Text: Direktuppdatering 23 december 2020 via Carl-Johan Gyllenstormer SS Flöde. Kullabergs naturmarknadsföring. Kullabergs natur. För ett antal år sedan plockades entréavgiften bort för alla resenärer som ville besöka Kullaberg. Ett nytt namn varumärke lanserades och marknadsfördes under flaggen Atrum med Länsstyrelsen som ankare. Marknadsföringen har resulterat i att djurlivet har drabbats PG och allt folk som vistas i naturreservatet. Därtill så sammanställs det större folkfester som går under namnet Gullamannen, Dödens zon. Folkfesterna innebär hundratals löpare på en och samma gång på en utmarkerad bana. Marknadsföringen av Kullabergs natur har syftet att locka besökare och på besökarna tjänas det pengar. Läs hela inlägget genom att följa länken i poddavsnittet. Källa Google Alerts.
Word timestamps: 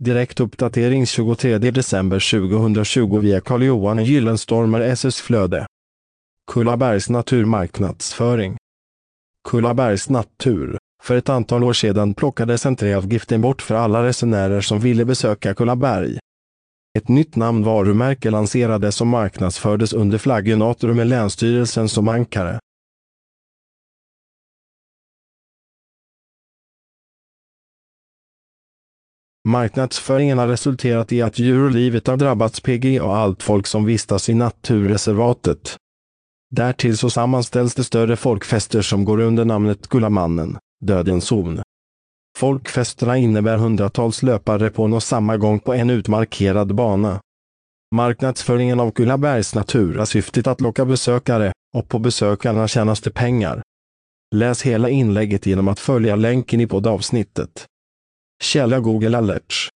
Direktuppdatering 0.00 1.06
23 1.06 1.58
december 1.58 2.18
2020 2.18 3.18
via 3.18 3.40
Carl-Johan 3.40 4.04
Gyllenstormer 4.04 4.80
SS 4.80 5.20
Flöde. 5.20 5.66
Kullabergs 6.52 7.10
naturmarknadsföring. 7.10 8.56
Kullabergs 9.48 10.08
natur. 10.08 10.78
För 11.02 11.16
ett 11.16 11.28
antal 11.28 11.64
år 11.64 11.72
sedan 11.72 12.14
plockades 12.14 12.66
entréavgiften 12.66 13.40
bort 13.40 13.62
för 13.62 13.74
alla 13.74 14.02
resenärer 14.02 14.60
som 14.60 14.80
ville 14.80 15.04
besöka 15.04 15.54
Kullaberg. 15.54 16.18
Ett 16.98 17.08
nytt 17.08 17.36
namn 17.36 17.64
varumärke 17.64 18.30
lanserades 18.30 19.00
och 19.00 19.06
marknadsfördes 19.06 19.92
under 19.92 20.18
flaggen 20.18 20.62
Atrum 20.62 20.96
med 20.96 21.06
Länsstyrelsen 21.06 21.88
som 21.88 22.08
ankare. 22.08 22.58
Marknadsföringen 29.48 30.38
har 30.38 30.48
resulterat 30.48 31.12
i 31.12 31.22
att 31.22 31.38
djurlivet 31.38 32.06
har 32.06 32.16
drabbats 32.16 32.60
PG 32.60 33.02
och 33.02 33.16
allt 33.16 33.42
folk 33.42 33.66
som 33.66 33.84
vistas 33.84 34.28
i 34.28 34.34
naturreservatet. 34.34 35.76
Därtill 36.50 36.98
så 36.98 37.10
sammanställs 37.10 37.74
det 37.74 37.84
större 37.84 38.16
folkfester 38.16 38.82
som 38.82 39.04
går 39.04 39.20
under 39.20 39.44
namnet 39.44 39.88
Gullamannen, 39.88 40.58
Dödens 40.84 41.24
zon. 41.24 41.62
Folkfesterna 42.38 43.16
innebär 43.16 43.56
hundratals 43.56 44.22
löpare 44.22 44.70
på 44.70 44.84
en 44.84 44.92
och 44.92 45.02
samma 45.02 45.36
gång 45.36 45.60
på 45.60 45.74
en 45.74 45.90
utmarkerad 45.90 46.74
bana. 46.74 47.20
Marknadsföringen 47.94 48.80
av 48.80 48.90
Kullabergs 48.90 49.54
natur 49.54 49.98
har 49.98 50.04
syftet 50.04 50.46
att 50.46 50.60
locka 50.60 50.84
besökare 50.84 51.52
och 51.74 51.88
på 51.88 51.98
besökarna 51.98 52.68
tjänas 52.68 53.00
det 53.00 53.10
pengar. 53.10 53.62
Läs 54.34 54.62
hela 54.62 54.88
inlägget 54.88 55.46
genom 55.46 55.68
att 55.68 55.80
följa 55.80 56.16
länken 56.16 56.60
i 56.60 56.66
poddavsnittet. 56.66 57.66
Källa 58.38 58.80
Google 58.80 59.16
Alerts. 59.16 59.73